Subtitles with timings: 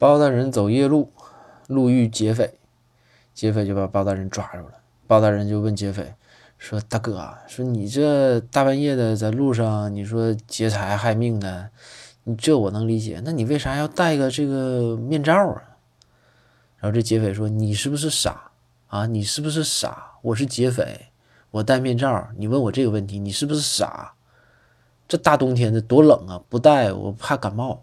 [0.00, 1.12] 包大人走夜路，
[1.66, 2.54] 路遇劫匪，
[3.34, 4.72] 劫匪就把包大人抓住了。
[5.06, 6.14] 包大人就问劫匪
[6.56, 11.68] 说：“大哥，说你这大半夜的在路上，你说劫财害命的，
[12.24, 13.20] 你这我能理解。
[13.22, 15.62] 那你为啥要戴个这个面罩啊？”
[16.80, 18.52] 然后这劫匪说：“你是不是傻
[18.88, 19.04] 啊？
[19.04, 20.12] 你是不是傻？
[20.22, 21.08] 我是劫匪，
[21.50, 24.14] 我戴面罩，你问我这个问题，你是不是傻？
[25.06, 27.82] 这大冬天的多冷啊，不戴我怕感冒。”